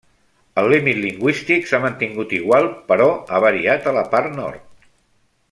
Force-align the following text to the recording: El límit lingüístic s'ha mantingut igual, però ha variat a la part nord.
El 0.61 0.69
límit 0.73 0.95
lingüístic 1.03 1.67
s'ha 1.73 1.81
mantingut 1.83 2.33
igual, 2.39 2.65
però 2.93 3.07
ha 3.37 3.43
variat 3.47 3.87
a 3.87 3.95
la 4.01 4.07
part 4.17 4.35
nord. 4.41 4.91